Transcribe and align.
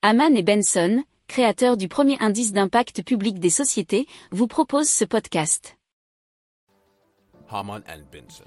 Haman 0.00 0.36
et 0.36 0.44
Benson, 0.44 1.02
créateurs 1.26 1.76
du 1.76 1.88
premier 1.88 2.16
indice 2.20 2.52
d'impact 2.52 3.02
public 3.02 3.40
des 3.40 3.50
sociétés, 3.50 4.06
vous 4.30 4.46
proposent 4.46 4.88
ce 4.88 5.04
podcast. 5.04 5.76
Haman 7.50 7.82
and 7.88 8.02
Benson. 8.12 8.44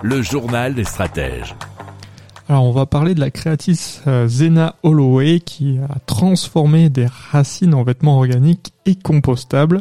Le 0.00 0.22
journal 0.22 0.76
des 0.76 0.84
stratèges. 0.84 1.56
Alors 2.48 2.62
on 2.62 2.70
va 2.70 2.86
parler 2.86 3.16
de 3.16 3.20
la 3.20 3.32
créatrice 3.32 4.00
euh, 4.06 4.28
Zena 4.28 4.76
Holloway 4.84 5.40
qui 5.40 5.78
a 5.78 5.98
transformé 6.06 6.88
des 6.88 7.06
racines 7.06 7.74
en 7.74 7.82
vêtements 7.82 8.18
organiques 8.18 8.72
et 8.86 8.94
compostables. 8.94 9.80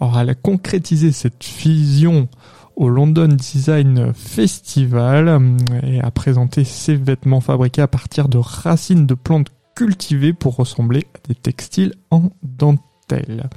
Alors 0.00 0.20
elle 0.20 0.30
a 0.30 0.36
concrétisé 0.36 1.10
cette 1.10 1.44
vision 1.44 2.28
au 2.76 2.88
London 2.88 3.28
Design 3.28 4.12
Festival 4.14 5.56
et 5.82 6.00
a 6.00 6.10
présenté 6.10 6.64
ses 6.64 6.94
vêtements 6.94 7.40
fabriqués 7.40 7.82
à 7.82 7.88
partir 7.88 8.28
de 8.28 8.38
racines 8.38 9.06
de 9.06 9.14
plantes 9.14 9.52
cultivées 9.74 10.32
pour 10.32 10.56
ressembler 10.56 11.06
à 11.14 11.28
des 11.28 11.34
textiles 11.34 11.94
en 12.10 12.30
dentelle. 12.42 13.48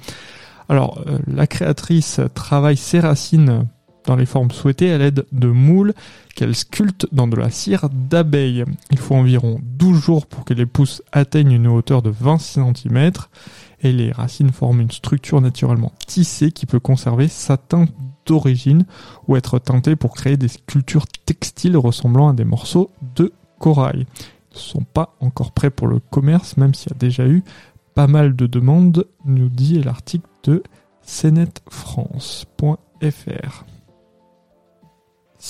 Alors 0.70 1.04
euh, 1.08 1.20
la 1.28 1.48
créatrice 1.48 2.20
travaille 2.34 2.78
ses 2.78 3.00
racines 3.00 3.68
dans 4.06 4.16
les 4.16 4.26
formes 4.26 4.52
souhaitées 4.52 4.92
à 4.92 4.98
l'aide 4.98 5.26
de 5.32 5.48
moules 5.48 5.94
qu'elle 6.36 6.56
sculpte 6.56 7.08
dans 7.12 7.28
de 7.28 7.36
la 7.36 7.50
cire 7.50 7.90
d'abeille. 7.90 8.64
Il 8.92 8.98
faut 8.98 9.16
environ 9.16 9.60
12 9.64 10.00
jours 10.00 10.26
pour 10.28 10.46
que 10.46 10.54
les 10.54 10.66
pousses 10.66 11.02
atteignent 11.12 11.54
une 11.54 11.68
hauteur 11.68 12.02
de 12.02 12.10
20 12.10 12.38
cm 12.38 13.12
et 13.82 13.92
les 13.92 14.12
racines 14.12 14.52
forment 14.52 14.82
une 14.82 14.92
structure 14.92 15.42
naturellement 15.42 15.92
tissée 16.08 16.52
qui 16.52 16.66
peut 16.66 16.80
conserver 16.80 17.28
sa 17.28 17.58
teinte 17.58 17.94
d'origine 18.26 18.86
ou 19.28 19.36
être 19.36 19.60
teintée 19.60 19.96
pour 19.96 20.16
créer 20.16 20.38
des 20.38 20.48
sculptures 20.48 21.08
textiles 21.26 21.78
ressemblant 21.78 22.30
à 22.30 22.34
des 22.34 22.46
morceaux 22.46 22.90
de 23.16 23.34
corail. 23.60 24.06
Ils 24.52 24.56
ne 24.56 24.60
sont 24.60 24.84
pas 24.84 25.16
encore 25.20 25.52
prêts 25.52 25.70
pour 25.70 25.88
le 25.88 26.00
commerce 26.00 26.58
même 26.58 26.74
s'il 26.74 26.92
y 26.92 26.96
a 26.96 26.98
déjà 26.98 27.28
eu 27.28 27.44
pas 27.94 28.08
mal 28.08 28.36
de 28.36 28.46
demandes, 28.46 29.08
nous 29.26 29.50
dit 29.50 29.82
l'article 29.82 30.28
de 30.44 30.64
cnetfrance.fr. 31.02 33.66